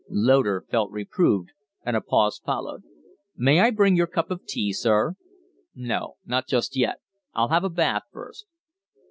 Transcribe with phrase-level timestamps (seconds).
[0.09, 1.51] Loder felt reproved,
[1.85, 2.81] and a pause followed.
[3.37, 5.13] "May I bring your cup of tea, sir?"
[5.75, 6.15] "No.
[6.25, 7.01] Not just yet.
[7.35, 8.47] I'll have a bath first."